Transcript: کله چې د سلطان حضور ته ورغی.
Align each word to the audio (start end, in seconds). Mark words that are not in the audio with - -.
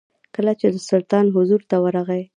کله 0.35 0.53
چې 0.59 0.67
د 0.73 0.77
سلطان 0.89 1.25
حضور 1.35 1.61
ته 1.69 1.75
ورغی. 1.83 2.23